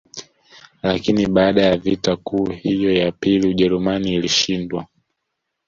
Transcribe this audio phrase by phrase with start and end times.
[0.83, 4.87] Lakini baada ya vita kuu hiyo ya pili Ujerumani ilishindwa